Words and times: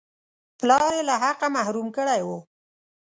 پلار 0.59 0.91
یې 0.97 1.03
له 1.09 1.15
حقه 1.23 1.47
محروم 1.55 1.87
کړی 1.97 2.21
وو. 2.27 2.39